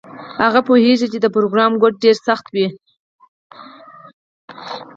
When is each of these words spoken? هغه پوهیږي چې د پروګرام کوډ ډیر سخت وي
هغه 0.43 0.59
پوهیږي 0.67 1.07
چې 1.13 1.19
د 1.21 1.25
پروګرام 1.35 1.71
کوډ 1.81 1.93
ډیر 2.03 2.15
سخت 2.27 2.45
وي 2.53 2.67